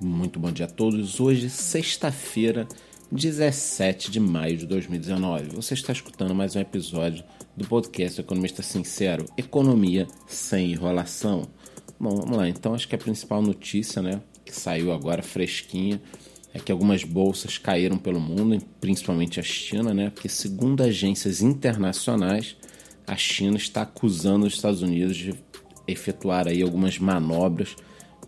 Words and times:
Muito 0.00 0.38
bom 0.38 0.52
dia 0.52 0.66
a 0.66 0.68
todos. 0.68 1.18
Hoje, 1.18 1.50
sexta-feira, 1.50 2.68
17 3.10 4.12
de 4.12 4.20
maio 4.20 4.56
de 4.56 4.64
2019. 4.64 5.56
Você 5.56 5.74
está 5.74 5.92
escutando 5.92 6.32
mais 6.36 6.54
um 6.54 6.60
episódio 6.60 7.24
do 7.56 7.66
podcast 7.66 8.20
Economista 8.20 8.62
Sincero, 8.62 9.24
Economia 9.36 10.06
sem 10.24 10.70
enrolação. 10.70 11.48
Bom, 11.98 12.14
vamos 12.14 12.36
lá. 12.36 12.48
Então, 12.48 12.74
acho 12.74 12.86
que 12.86 12.94
a 12.94 12.98
principal 12.98 13.42
notícia, 13.42 14.00
né, 14.00 14.22
que 14.44 14.54
saiu 14.54 14.92
agora 14.92 15.20
fresquinha, 15.20 16.00
é 16.54 16.60
que 16.60 16.70
algumas 16.70 17.02
bolsas 17.02 17.58
caíram 17.58 17.98
pelo 17.98 18.20
mundo, 18.20 18.56
principalmente 18.80 19.40
a 19.40 19.42
China, 19.42 19.92
né? 19.92 20.10
Porque 20.10 20.28
segundo 20.28 20.84
agências 20.84 21.42
internacionais, 21.42 22.56
a 23.04 23.16
China 23.16 23.56
está 23.56 23.82
acusando 23.82 24.46
os 24.46 24.54
Estados 24.54 24.80
Unidos 24.80 25.16
de 25.16 25.34
efetuar 25.88 26.46
aí 26.46 26.62
algumas 26.62 27.00
manobras 27.00 27.74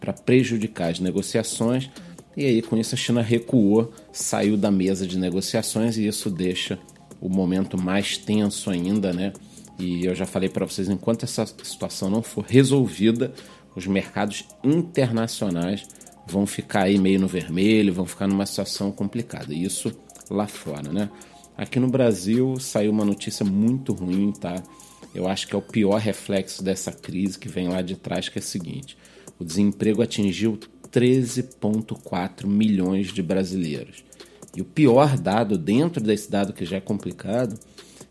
para 0.01 0.13
prejudicar 0.13 0.91
as 0.91 0.99
negociações. 0.99 1.91
E 2.37 2.45
aí, 2.45 2.63
com 2.63 2.77
isso, 2.77 2.95
a 2.95 2.99
China 2.99 3.23
recuou, 3.23 3.93
saiu 4.13 4.57
da 4.57 4.71
mesa 4.71 5.07
de 5.07 5.19
negociações 5.19 5.99
e 5.99 6.07
isso 6.07 6.31
deixa 6.31 6.79
o 7.21 7.29
momento 7.29 7.79
mais 7.79 8.17
tenso 8.17 8.71
ainda, 8.71 9.13
né? 9.13 9.33
E 9.79 10.07
eu 10.07 10.15
já 10.15 10.27
falei 10.27 10.49
para 10.49 10.65
vocês, 10.65 10.89
enquanto 10.89 11.25
essa 11.25 11.47
situação 11.47 12.11
não 12.11 12.23
for 12.23 12.45
resolvida, 12.45 13.33
os 13.77 13.87
mercados 13.87 14.45
internacionais 14.65 15.87
vão 16.27 16.47
ficar 16.47 16.83
aí 16.83 16.99
meio 16.99 17.21
no 17.21 17.29
vermelho, 17.29 17.93
vão 17.93 18.07
ficar 18.07 18.27
numa 18.27 18.47
situação 18.47 18.91
complicada. 18.91 19.55
Isso 19.55 19.93
lá 20.31 20.47
fora, 20.47 20.93
né? 20.93 21.11
Aqui 21.57 21.79
no 21.79 21.89
Brasil 21.89 22.57
saiu 22.59 22.91
uma 22.91 23.05
notícia 23.05 23.45
muito 23.45 23.93
ruim, 23.93 24.33
tá? 24.33 24.63
Eu 25.15 25.29
acho 25.29 25.47
que 25.47 25.55
é 25.55 25.59
o 25.59 25.63
pior 25.63 25.99
reflexo 25.99 26.63
dessa 26.63 26.93
crise 26.93 27.39
que 27.39 27.49
vem 27.49 27.69
lá 27.69 27.83
de 27.83 27.97
trás, 27.97 28.29
que 28.29 28.39
é 28.39 28.41
o 28.41 28.45
seguinte: 28.45 28.97
o 29.41 29.45
desemprego 29.45 30.03
atingiu 30.03 30.59
13,4 30.93 32.47
milhões 32.47 33.13
de 33.13 33.23
brasileiros. 33.23 34.05
E 34.55 34.61
o 34.61 34.65
pior 34.65 35.17
dado, 35.17 35.57
dentro 35.57 36.03
desse 36.03 36.31
dado 36.31 36.53
que 36.53 36.65
já 36.65 36.77
é 36.77 36.81
complicado, 36.81 37.59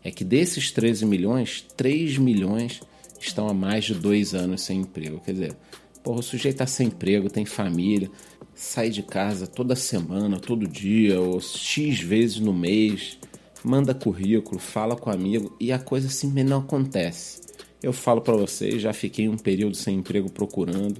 é 0.02 0.10
que 0.10 0.24
desses 0.24 0.70
13 0.72 1.06
milhões, 1.06 1.64
3 1.76 2.18
milhões 2.18 2.80
estão 3.20 3.48
há 3.48 3.54
mais 3.54 3.84
de 3.84 3.94
dois 3.94 4.34
anos 4.34 4.62
sem 4.62 4.80
emprego. 4.80 5.20
Quer 5.20 5.32
dizer, 5.32 5.56
porra, 6.02 6.20
o 6.20 6.22
sujeito 6.22 6.56
está 6.56 6.66
sem 6.66 6.88
emprego, 6.88 7.30
tem 7.30 7.44
família, 7.44 8.10
sai 8.54 8.90
de 8.90 9.02
casa 9.02 9.46
toda 9.46 9.76
semana, 9.76 10.40
todo 10.40 10.66
dia, 10.66 11.20
ou 11.20 11.40
X 11.40 12.00
vezes 12.00 12.40
no 12.40 12.52
mês, 12.52 13.18
manda 13.62 13.94
currículo, 13.94 14.58
fala 14.58 14.96
com 14.96 15.10
amigo 15.10 15.54
e 15.60 15.70
a 15.70 15.78
coisa 15.78 16.08
simplesmente 16.08 16.48
não 16.48 16.60
acontece. 16.60 17.40
Eu 17.82 17.92
falo 17.92 18.20
para 18.20 18.36
vocês, 18.36 18.82
já 18.82 18.92
fiquei 18.92 19.28
um 19.28 19.36
período 19.36 19.76
sem 19.76 19.96
emprego 19.96 20.30
procurando. 20.30 20.98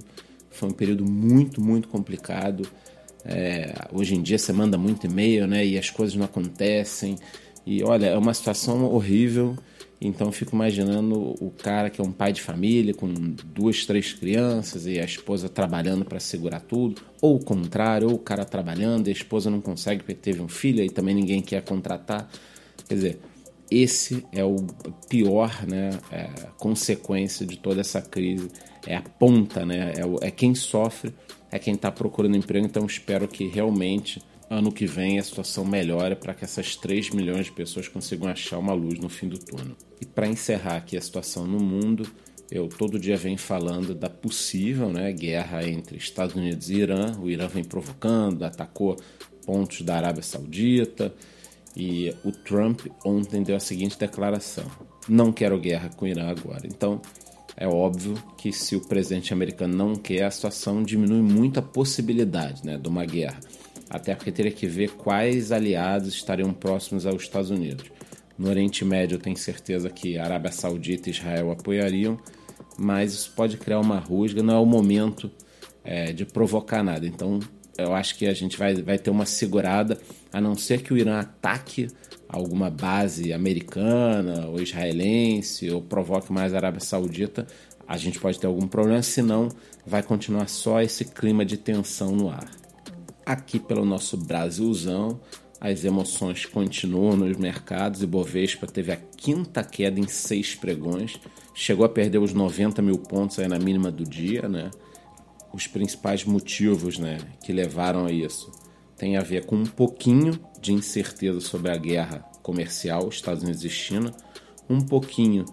Foi 0.60 0.68
um 0.68 0.72
período 0.72 1.06
muito, 1.06 1.58
muito 1.58 1.88
complicado. 1.88 2.68
É, 3.24 3.72
hoje 3.90 4.14
em 4.14 4.20
dia 4.20 4.36
você 4.36 4.52
manda 4.52 4.76
muito 4.76 5.06
e-mail, 5.06 5.46
né? 5.46 5.64
E 5.64 5.78
as 5.78 5.88
coisas 5.88 6.14
não 6.14 6.26
acontecem. 6.26 7.16
E 7.64 7.82
olha, 7.82 8.08
é 8.08 8.18
uma 8.18 8.34
situação 8.34 8.84
horrível. 8.84 9.56
Então 9.98 10.26
eu 10.26 10.32
fico 10.32 10.54
imaginando 10.54 11.34
o 11.42 11.50
cara 11.50 11.88
que 11.88 11.98
é 11.98 12.04
um 12.04 12.12
pai 12.12 12.30
de 12.30 12.42
família 12.42 12.92
com 12.92 13.08
duas, 13.54 13.86
três 13.86 14.12
crianças 14.12 14.84
e 14.84 15.00
a 15.00 15.04
esposa 15.04 15.48
trabalhando 15.48 16.04
para 16.04 16.20
segurar 16.20 16.60
tudo, 16.60 17.00
ou 17.22 17.36
o 17.36 17.44
contrário, 17.44 18.08
ou 18.08 18.14
o 18.16 18.18
cara 18.18 18.44
trabalhando 18.44 19.08
e 19.08 19.10
a 19.10 19.14
esposa 19.14 19.50
não 19.50 19.62
consegue 19.62 20.02
porque 20.02 20.14
teve 20.14 20.42
um 20.42 20.48
filho 20.48 20.84
e 20.84 20.90
também 20.90 21.14
ninguém 21.14 21.40
quer 21.40 21.62
contratar. 21.62 22.30
Quer 22.86 22.94
dizer, 22.94 23.20
esse 23.70 24.26
é 24.32 24.44
o 24.44 24.56
pior, 25.08 25.64
né, 25.66 25.90
é, 26.10 26.28
consequência 26.58 27.46
de 27.46 27.56
toda 27.56 27.80
essa 27.80 28.02
crise. 28.02 28.50
É 28.86 28.96
a 28.96 29.02
ponta, 29.02 29.64
né, 29.64 29.92
é, 29.96 30.26
é 30.26 30.30
quem 30.30 30.54
sofre, 30.54 31.14
é 31.50 31.58
quem 31.58 31.74
está 31.74 31.90
procurando 31.90 32.36
emprego. 32.36 32.66
Então 32.66 32.84
espero 32.84 33.28
que 33.28 33.46
realmente 33.46 34.20
ano 34.48 34.72
que 34.72 34.84
vem 34.84 35.18
a 35.18 35.22
situação 35.22 35.64
melhore 35.64 36.16
para 36.16 36.34
que 36.34 36.44
essas 36.44 36.74
3 36.74 37.10
milhões 37.10 37.46
de 37.46 37.52
pessoas 37.52 37.86
consigam 37.86 38.28
achar 38.28 38.58
uma 38.58 38.72
luz 38.72 38.98
no 38.98 39.08
fim 39.08 39.28
do 39.28 39.38
túnel. 39.38 39.76
E 40.00 40.04
para 40.04 40.26
encerrar 40.26 40.76
aqui 40.76 40.96
a 40.96 41.00
situação 41.00 41.46
no 41.46 41.60
mundo, 41.60 42.10
eu 42.50 42.68
todo 42.68 42.98
dia 42.98 43.16
venho 43.16 43.38
falando 43.38 43.94
da 43.94 44.10
possível 44.10 44.90
né, 44.90 45.12
guerra 45.12 45.64
entre 45.68 45.96
Estados 45.96 46.34
Unidos 46.34 46.68
e 46.68 46.78
Irã. 46.78 47.16
O 47.20 47.30
Irã 47.30 47.46
vem 47.46 47.62
provocando, 47.62 48.42
atacou 48.42 48.96
pontos 49.46 49.82
da 49.82 49.96
Arábia 49.96 50.22
Saudita 50.22 51.14
e 51.76 52.14
o 52.24 52.32
Trump 52.32 52.86
ontem 53.04 53.42
deu 53.42 53.56
a 53.56 53.60
seguinte 53.60 53.98
declaração: 53.98 54.64
não 55.08 55.32
quero 55.32 55.58
guerra 55.58 55.90
com 55.96 56.04
o 56.04 56.08
Irã 56.08 56.28
agora. 56.28 56.66
Então, 56.66 57.00
é 57.56 57.66
óbvio 57.66 58.14
que 58.36 58.52
se 58.52 58.76
o 58.76 58.80
presidente 58.80 59.32
americano 59.32 59.76
não 59.76 59.94
quer, 59.94 60.24
a 60.24 60.30
situação 60.30 60.82
diminui 60.82 61.20
muito 61.20 61.58
a 61.58 61.62
possibilidade 61.62 62.64
né, 62.64 62.78
de 62.78 62.88
uma 62.88 63.04
guerra. 63.04 63.40
Até 63.88 64.14
porque 64.14 64.30
teria 64.30 64.52
que 64.52 64.66
ver 64.66 64.92
quais 64.92 65.50
aliados 65.50 66.14
estariam 66.14 66.52
próximos 66.52 67.06
aos 67.06 67.22
Estados 67.22 67.50
Unidos. 67.50 67.90
No 68.38 68.48
Oriente 68.48 68.84
Médio, 68.84 69.16
eu 69.16 69.20
tenho 69.20 69.36
certeza 69.36 69.90
que 69.90 70.16
Arábia 70.16 70.52
Saudita 70.52 71.10
e 71.10 71.12
Israel 71.12 71.50
apoiariam, 71.50 72.16
mas 72.78 73.12
isso 73.12 73.32
pode 73.36 73.58
criar 73.58 73.80
uma 73.80 73.98
rusga, 73.98 74.42
não 74.42 74.54
é 74.54 74.58
o 74.58 74.64
momento 74.64 75.30
é, 75.84 76.12
de 76.12 76.24
provocar 76.24 76.82
nada. 76.82 77.06
Então, 77.06 77.40
eu 77.82 77.94
acho 77.94 78.16
que 78.16 78.26
a 78.26 78.34
gente 78.34 78.56
vai, 78.56 78.74
vai 78.74 78.98
ter 78.98 79.10
uma 79.10 79.26
segurada, 79.26 79.98
a 80.32 80.40
não 80.40 80.54
ser 80.54 80.82
que 80.82 80.92
o 80.92 80.98
Irã 80.98 81.20
ataque 81.20 81.88
alguma 82.28 82.70
base 82.70 83.32
americana 83.32 84.46
ou 84.46 84.60
israelense 84.60 85.70
ou 85.70 85.82
provoque 85.82 86.32
mais 86.32 86.54
a 86.54 86.58
Arábia 86.58 86.80
Saudita, 86.80 87.46
a 87.86 87.96
gente 87.96 88.20
pode 88.20 88.38
ter 88.38 88.46
algum 88.46 88.68
problema, 88.68 89.02
senão 89.02 89.48
vai 89.84 90.02
continuar 90.02 90.48
só 90.48 90.80
esse 90.80 91.04
clima 91.04 91.44
de 91.44 91.56
tensão 91.56 92.12
no 92.12 92.28
ar. 92.28 92.48
Aqui 93.26 93.58
pelo 93.58 93.84
nosso 93.84 94.16
Brasilzão, 94.16 95.20
as 95.60 95.84
emoções 95.84 96.46
continuam 96.46 97.16
nos 97.16 97.36
mercados 97.36 98.02
e 98.02 98.06
Bovespa 98.06 98.66
teve 98.66 98.92
a 98.92 98.96
quinta 98.96 99.62
queda 99.64 99.98
em 99.98 100.06
seis 100.06 100.54
pregões, 100.54 101.20
chegou 101.52 101.84
a 101.84 101.88
perder 101.88 102.18
os 102.18 102.32
90 102.32 102.80
mil 102.80 102.98
pontos 102.98 103.38
aí 103.38 103.48
na 103.48 103.58
mínima 103.58 103.90
do 103.90 104.04
dia, 104.04 104.48
né? 104.48 104.70
Os 105.52 105.66
principais 105.66 106.24
motivos 106.24 106.98
né, 106.98 107.18
que 107.44 107.52
levaram 107.52 108.06
a 108.06 108.12
isso 108.12 108.50
tem 108.96 109.16
a 109.16 109.22
ver 109.22 109.46
com 109.46 109.56
um 109.56 109.64
pouquinho 109.64 110.38
de 110.60 110.74
incerteza 110.74 111.40
sobre 111.40 111.72
a 111.72 111.76
guerra 111.76 112.18
comercial 112.42 113.08
Estados 113.08 113.42
Unidos 113.42 113.64
e 113.64 113.70
China, 113.70 114.12
um 114.68 114.78
pouquinho 114.80 115.46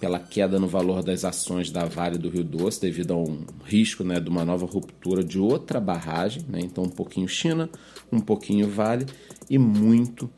pela 0.00 0.18
queda 0.18 0.58
no 0.58 0.66
valor 0.66 1.02
das 1.02 1.24
ações 1.24 1.70
da 1.70 1.84
Vale 1.84 2.18
do 2.18 2.28
Rio 2.28 2.42
Doce 2.42 2.80
devido 2.80 3.12
a 3.12 3.16
um 3.16 3.44
risco 3.64 4.02
né, 4.02 4.18
de 4.18 4.28
uma 4.28 4.44
nova 4.44 4.66
ruptura 4.66 5.22
de 5.22 5.38
outra 5.38 5.80
barragem, 5.80 6.44
né? 6.48 6.58
então 6.60 6.84
um 6.84 6.88
pouquinho 6.88 7.28
China, 7.28 7.70
um 8.10 8.20
pouquinho 8.20 8.68
Vale 8.68 9.06
e 9.48 9.58
muito 9.58 10.28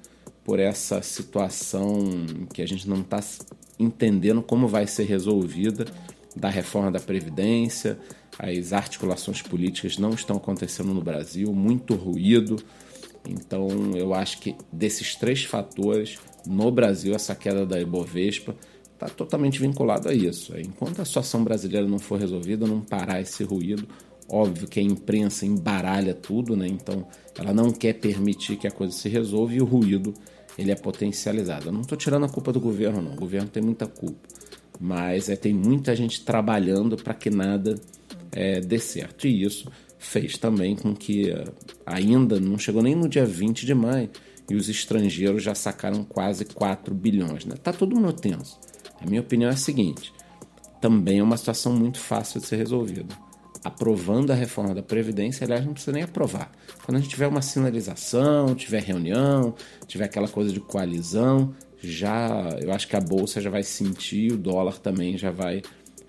por 0.44 0.58
essa 0.58 1.00
situação 1.00 1.98
que 2.52 2.60
a 2.60 2.66
gente 2.66 2.88
não 2.88 3.00
está 3.00 3.20
entendendo 3.78 4.42
como 4.42 4.68
vai 4.68 4.86
ser 4.86 5.04
resolvida 5.04 5.86
da 6.36 6.48
reforma 6.48 6.90
da 6.90 7.00
Previdência, 7.00 7.98
as 8.42 8.72
articulações 8.72 9.42
políticas 9.42 9.98
não 9.98 10.10
estão 10.10 10.36
acontecendo 10.36 10.94
no 10.94 11.02
Brasil, 11.02 11.52
muito 11.52 11.94
ruído. 11.94 12.56
Então, 13.28 13.68
eu 13.94 14.14
acho 14.14 14.40
que 14.40 14.56
desses 14.72 15.14
três 15.14 15.44
fatores, 15.44 16.18
no 16.46 16.70
Brasil, 16.70 17.14
essa 17.14 17.34
queda 17.34 17.66
da 17.66 17.78
Ibovespa 17.78 18.56
está 18.94 19.08
totalmente 19.08 19.60
vinculado 19.60 20.08
a 20.08 20.14
isso. 20.14 20.58
Enquanto 20.58 21.02
a 21.02 21.04
situação 21.04 21.44
brasileira 21.44 21.86
não 21.86 21.98
for 21.98 22.18
resolvida, 22.18 22.66
não 22.66 22.80
parar 22.80 23.20
esse 23.20 23.44
ruído, 23.44 23.86
óbvio 24.26 24.66
que 24.66 24.80
a 24.80 24.82
imprensa 24.82 25.44
embaralha 25.44 26.14
tudo, 26.14 26.56
né? 26.56 26.66
Então, 26.66 27.06
ela 27.38 27.52
não 27.52 27.70
quer 27.70 27.94
permitir 27.94 28.56
que 28.56 28.66
a 28.66 28.70
coisa 28.70 28.92
se 28.92 29.08
resolva 29.08 29.52
e 29.52 29.60
o 29.60 29.66
ruído 29.66 30.14
ele 30.56 30.70
é 30.70 30.74
potencializado. 30.74 31.68
Eu 31.68 31.72
não 31.72 31.82
estou 31.82 31.96
tirando 31.96 32.24
a 32.24 32.28
culpa 32.28 32.52
do 32.52 32.60
governo, 32.60 33.02
não. 33.02 33.12
O 33.12 33.16
governo 33.16 33.48
tem 33.48 33.62
muita 33.62 33.86
culpa, 33.86 34.28
mas 34.78 35.28
é, 35.28 35.36
tem 35.36 35.52
muita 35.52 35.94
gente 35.94 36.24
trabalhando 36.24 36.96
para 36.96 37.12
que 37.12 37.28
nada 37.28 37.74
é, 38.32 38.60
dê 38.60 38.78
certo. 38.78 39.26
E 39.26 39.42
isso 39.42 39.70
fez 39.98 40.38
também 40.38 40.74
com 40.74 40.94
que 40.94 41.30
é, 41.30 41.44
ainda 41.84 42.40
não 42.40 42.58
chegou 42.58 42.82
nem 42.82 42.94
no 42.94 43.08
dia 43.08 43.24
20 43.24 43.66
de 43.66 43.74
maio 43.74 44.10
e 44.48 44.56
os 44.56 44.68
estrangeiros 44.68 45.42
já 45.42 45.54
sacaram 45.54 46.02
quase 46.02 46.44
4 46.44 46.94
bilhões. 46.94 47.44
Né? 47.44 47.54
Tá 47.62 47.72
todo 47.72 47.94
mundo 47.94 48.12
tenso. 48.12 48.58
A 49.00 49.06
minha 49.06 49.20
opinião 49.20 49.50
é 49.50 49.54
a 49.54 49.56
seguinte: 49.56 50.12
também 50.80 51.20
é 51.20 51.22
uma 51.22 51.36
situação 51.36 51.72
muito 51.72 51.98
fácil 51.98 52.40
de 52.40 52.46
ser 52.46 52.56
resolvida. 52.56 53.14
Aprovando 53.62 54.30
a 54.30 54.34
reforma 54.34 54.74
da 54.74 54.82
Previdência, 54.82 55.44
aliás, 55.44 55.64
não 55.64 55.74
precisa 55.74 55.92
nem 55.92 56.02
aprovar. 56.02 56.50
Quando 56.84 56.96
a 56.96 57.00
gente 57.00 57.10
tiver 57.10 57.26
uma 57.26 57.42
sinalização, 57.42 58.54
tiver 58.54 58.82
reunião, 58.82 59.54
tiver 59.86 60.06
aquela 60.06 60.28
coisa 60.28 60.50
de 60.50 60.60
coalizão, 60.60 61.54
já 61.78 62.56
eu 62.60 62.72
acho 62.72 62.88
que 62.88 62.96
a 62.96 63.00
bolsa 63.00 63.40
já 63.40 63.50
vai 63.50 63.62
sentir, 63.62 64.32
o 64.32 64.38
dólar 64.38 64.78
também 64.78 65.16
já 65.18 65.30
vai 65.30 65.60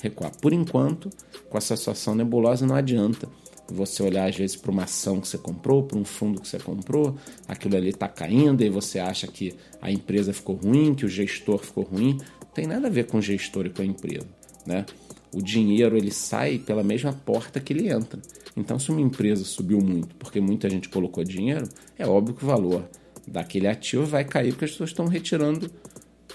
recuar. 0.02 0.32
Por 0.38 0.54
enquanto, 0.54 1.10
com 1.50 1.58
essa 1.58 1.76
situação 1.76 2.16
nebulosa, 2.16 2.66
não 2.66 2.76
adianta 2.76 3.28
você 3.74 4.04
olhar 4.04 4.28
às 4.28 4.36
vezes 4.36 4.56
para 4.56 4.72
uma 4.72 4.84
ação 4.84 5.20
que 5.22 5.28
você 5.28 5.38
comprou, 5.38 5.84
para 5.84 5.98
um 5.98 6.04
fundo 6.04 6.42
que 6.42 6.48
você 6.48 6.60
comprou, 6.60 7.16
aquilo 7.48 7.76
ali 7.78 7.90
está 7.90 8.08
caindo 8.08 8.62
e 8.64 8.70
você 8.70 9.00
acha 9.00 9.28
que 9.28 9.56
a 9.82 9.90
empresa 9.92 10.34
ficou 10.34 10.56
ruim, 10.56 10.94
que 10.94 11.06
o 11.06 11.10
gestor 11.10 11.60
ficou 11.60 11.84
ruim. 11.84 12.18
Não 12.42 12.52
tem 12.54 12.68
nada 12.68 12.88
a 12.88 12.90
ver 12.90 13.06
com 13.08 13.18
o 13.18 13.22
gestor 13.22 13.66
e 13.66 13.70
com 13.70 13.82
a 13.82 13.86
empresa. 13.86 14.28
Né? 14.66 14.86
O 15.34 15.42
dinheiro 15.42 15.98
ele 15.98 16.12
sai 16.12 16.60
pela 16.60 16.84
mesma 16.84 17.14
porta 17.14 17.60
que 17.60 17.72
ele 17.72 17.90
entra. 17.90 18.22
Então, 18.56 18.78
se 18.78 18.92
uma 18.92 19.00
empresa 19.00 19.46
subiu 19.46 19.80
muito 19.80 20.14
porque 20.16 20.42
muita 20.42 20.70
gente 20.70 20.90
colocou 20.90 21.24
dinheiro, 21.24 21.68
é 21.98 22.06
óbvio 22.06 22.36
que 22.36 22.44
o 22.44 22.48
valor 22.48 22.90
daquele 23.26 23.68
ativo 23.68 24.06
vai 24.06 24.26
cair 24.26 24.52
porque 24.52 24.66
as 24.66 24.72
pessoas 24.72 24.90
estão 24.90 25.08
retirando 25.08 25.72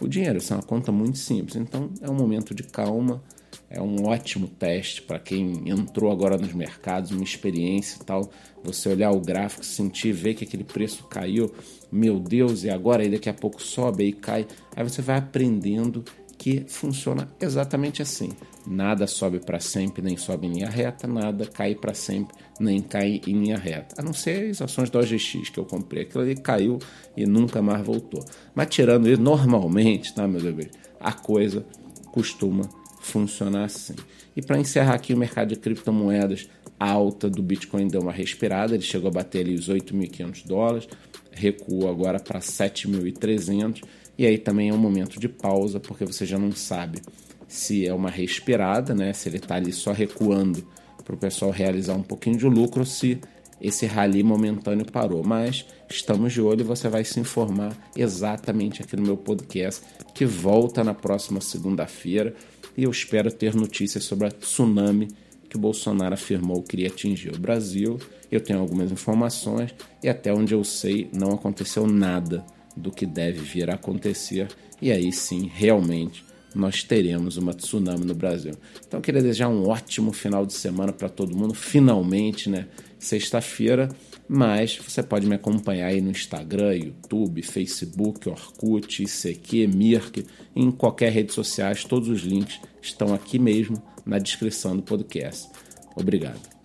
o 0.01 0.09
dinheiro. 0.09 0.39
Isso 0.39 0.53
é 0.53 0.57
uma 0.57 0.62
conta 0.62 0.91
muito 0.91 1.19
simples. 1.19 1.57
Então, 1.57 1.91
é 2.01 2.11
um 2.11 2.15
momento 2.15 2.55
de 2.55 2.62
calma, 2.62 3.23
é 3.69 3.83
um 3.83 4.07
ótimo 4.07 4.47
teste 4.47 5.03
para 5.03 5.19
quem 5.19 5.69
entrou 5.69 6.11
agora 6.11 6.37
nos 6.37 6.53
mercados, 6.53 7.11
uma 7.11 7.25
experiência 7.25 7.99
e 8.01 8.05
tal. 8.05 8.31
Você 8.63 8.89
olhar 8.89 9.11
o 9.11 9.21
gráfico, 9.21 9.65
sentir, 9.65 10.13
ver 10.13 10.35
que 10.35 10.45
aquele 10.45 10.65
preço 10.65 11.05
caiu, 11.05 11.53
meu 11.91 12.19
Deus, 12.21 12.65
e 12.65 12.71
agora 12.71 13.03
aí 13.03 13.11
daqui 13.11 13.29
a 13.29 13.35
pouco 13.35 13.61
sobe 13.63 14.05
e 14.05 14.13
cai. 14.13 14.47
Aí 14.75 14.85
você 14.85 15.03
vai 15.03 15.19
aprendendo 15.19 16.05
que 16.39 16.65
funciona 16.69 17.29
exatamente 17.41 18.03
assim. 18.03 18.31
Nada 18.67 19.07
sobe 19.07 19.41
para 19.41 19.59
sempre, 19.59 20.03
nem 20.03 20.17
sobe 20.17 20.47
em 20.47 20.53
linha 20.53 20.69
reta, 20.69 21.07
nada 21.07 21.47
cai 21.47 21.75
para 21.75 21.95
sempre, 21.95 22.37
nem 22.61 22.81
cai 22.81 23.21
em 23.27 23.33
linha 23.33 23.57
reta. 23.57 23.97
A 23.99 24.03
não 24.03 24.12
ser 24.12 24.51
as 24.51 24.62
ações 24.62 24.91
da 24.91 25.01
OGX 25.01 25.49
que 25.51 25.59
eu 25.59 25.65
comprei. 25.65 26.03
Aquilo 26.03 26.23
ali 26.23 26.37
caiu 26.37 26.79
e 27.17 27.27
nunca 27.27 27.62
mais 27.62 27.85
voltou. 27.85 28.25
Mas 28.55 28.69
tirando 28.69 29.09
isso, 29.09 29.21
normalmente, 29.21 30.15
tá, 30.15 30.29
meus 30.29 30.45
amigos, 30.45 30.77
a 31.01 31.12
coisa 31.12 31.65
costuma 32.12 32.69
funcionar 33.06 33.64
assim. 33.64 33.94
E 34.37 34.43
para 34.43 34.58
encerrar 34.58 34.94
aqui 34.94 35.14
o 35.14 35.17
mercado 35.17 35.49
de 35.49 35.56
criptomoedas, 35.56 36.49
alta 36.79 37.31
do 37.31 37.43
Bitcoin 37.43 37.88
deu 37.88 38.03
uma 38.03 38.12
respirada, 38.12 38.75
ele 38.75 38.82
chegou 38.82 39.08
a 39.08 39.12
bater 39.12 39.41
ali 39.41 39.55
os 39.55 39.69
8.500 39.69 40.47
dólares, 40.47 40.88
recuou 41.32 41.88
agora 41.88 42.19
para 42.19 42.41
7.300 42.41 43.82
e 44.19 44.26
aí 44.26 44.38
também 44.38 44.70
é 44.70 44.75
um 44.75 44.79
momento 44.79 45.20
de 45.20 45.29
pausa, 45.29 45.79
porque 45.79 46.05
você 46.05 46.25
já 46.25 46.38
não 46.38 46.53
sabe 46.53 47.00
se 47.47 47.87
é 47.87 47.94
uma 47.94 48.11
respirada, 48.11 48.94
né? 48.94 49.12
se 49.12 49.29
ele 49.29 49.37
está 49.37 49.56
ali 49.56 49.73
só 49.73 49.93
recuando 49.93 50.67
para 51.05 51.14
o 51.14 51.19
pessoal 51.19 51.50
realizar 51.50 51.94
um 51.94 52.02
pouquinho 52.02 52.37
de 52.37 52.47
lucro, 52.47 52.85
se 52.85 53.20
esse 53.61 53.87
rally 53.87 54.23
momentâneo 54.23 54.85
parou. 54.91 55.23
Mas 55.25 55.64
estamos 55.88 56.32
de 56.32 56.41
olho 56.41 56.61
e 56.61 56.64
você 56.64 56.88
vai 56.88 57.05
se 57.05 57.20
informar 57.20 57.76
exatamente 57.94 58.82
aqui 58.82 58.97
no 58.97 59.02
meu 59.02 59.17
podcast, 59.17 59.82
que 60.14 60.25
volta 60.25 60.82
na 60.82 60.94
próxima 60.94 61.41
segunda-feira. 61.41 62.35
E 62.76 62.84
eu 62.84 62.90
espero 62.90 63.32
ter 63.32 63.55
notícias 63.55 64.05
sobre 64.05 64.26
a 64.26 64.31
tsunami 64.31 65.08
que 65.49 65.56
o 65.56 65.61
Bolsonaro 65.61 66.14
afirmou 66.14 66.62
que 66.62 66.76
iria 66.76 66.88
atingir 66.88 67.34
o 67.34 67.38
Brasil. 67.38 67.99
Eu 68.31 68.40
tenho 68.40 68.58
algumas 68.58 68.93
informações 68.93 69.75
e 70.02 70.08
até 70.08 70.32
onde 70.32 70.55
eu 70.55 70.62
sei 70.62 71.08
não 71.12 71.32
aconteceu 71.32 71.87
nada 71.87 72.44
do 72.76 72.90
que 72.90 73.06
deve 73.06 73.40
vir 73.40 73.70
a 73.70 73.75
acontecer. 73.75 74.49
E 74.82 74.93
aí 74.93 75.11
sim, 75.12 75.50
realmente, 75.52 76.25
nós 76.55 76.82
teremos 76.82 77.37
uma 77.37 77.55
tsunami 77.55 78.05
no 78.05 78.14
Brasil. 78.14 78.52
Então, 78.87 78.99
eu 78.99 79.02
queria 79.02 79.23
desejar 79.23 79.49
um 79.49 79.69
ótimo 79.69 80.12
final 80.12 80.44
de 80.44 80.52
semana 80.52 80.93
para 80.93 81.08
todo 81.08 81.37
mundo. 81.37 81.55
Finalmente, 81.55 82.50
né? 82.50 82.67
Sexta-feira. 82.99 83.88
Mas 84.28 84.76
você 84.76 85.02
pode 85.02 85.26
me 85.26 85.37
acompanhar 85.37 85.88
aí 85.88 86.00
no 86.00 86.11
Instagram, 86.11 86.75
YouTube, 86.75 87.43
Facebook, 87.43 88.28
Orkut, 88.28 89.02
ICQ, 89.05 89.69
Mirk, 89.69 90.26
em 90.55 90.70
qualquer 90.70 91.12
rede 91.12 91.32
social. 91.32 91.73
Todos 91.88 92.08
os 92.08 92.23
links 92.23 92.61
estão 92.82 93.14
aqui 93.14 93.38
mesmo 93.38 93.81
na 94.05 94.19
descrição 94.19 94.76
do 94.76 94.82
podcast. 94.82 95.49
Obrigado. 95.94 96.56